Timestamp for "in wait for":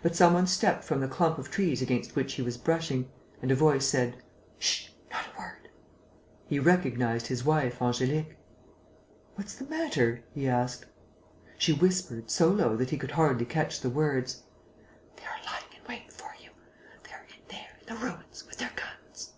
15.76-16.30